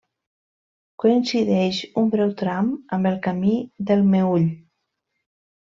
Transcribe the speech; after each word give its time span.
Coincideix 1.03 1.81
un 2.03 2.09
breu 2.15 2.33
tram 2.41 2.73
amb 2.99 3.11
el 3.13 3.21
Camí 3.29 3.57
del 3.91 4.05
Meüll. 4.15 4.53